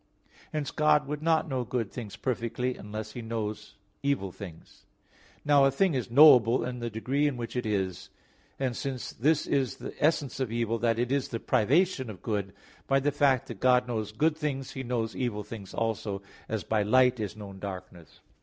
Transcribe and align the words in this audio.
Hence 0.51 0.71
God 0.71 1.05
would 1.05 1.21
not 1.21 1.47
know 1.47 1.63
good 1.63 1.91
things 1.91 2.15
perfectly, 2.15 2.75
unless 2.75 3.11
He 3.11 3.21
also 3.21 3.27
knew 3.27 3.55
evil 4.09 4.31
things. 4.31 4.87
Now 5.45 5.65
a 5.65 5.69
thing 5.69 5.93
is 5.93 6.09
knowable 6.09 6.65
in 6.65 6.79
the 6.79 6.89
degree 6.89 7.27
in 7.27 7.37
which 7.37 7.55
it 7.55 7.67
is; 7.67 8.09
hence 8.57 8.79
since 8.79 9.11
this 9.11 9.45
is 9.45 9.77
the 9.77 9.93
essence 10.03 10.39
of 10.39 10.51
evil 10.51 10.79
that 10.79 10.97
it 10.97 11.11
is 11.11 11.27
the 11.29 11.39
privation 11.39 12.09
of 12.09 12.23
good, 12.23 12.51
by 12.87 12.99
the 12.99 13.11
fact 13.11 13.45
that 13.49 13.59
God 13.59 13.87
knows 13.87 14.11
good 14.11 14.35
things, 14.35 14.71
He 14.71 14.81
knows 14.81 15.15
evil 15.15 15.43
things 15.43 15.71
also; 15.71 16.23
as 16.49 16.63
by 16.63 16.81
light 16.81 17.19
is 17.19 17.37
known 17.37 17.59
darkness. 17.59 18.21